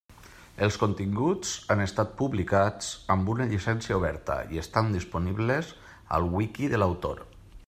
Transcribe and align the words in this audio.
Els 0.67 0.77
continguts 0.83 1.51
han 1.75 1.83
estat 1.83 2.15
publicats 2.23 2.89
amb 3.17 3.31
una 3.35 3.47
llicència 3.53 4.01
oberta 4.03 4.41
i 4.57 4.63
estan 4.65 4.93
disponibles 4.99 5.73
al 6.19 6.31
wiki 6.39 6.75
de 6.75 6.83
l'autor. 6.85 7.27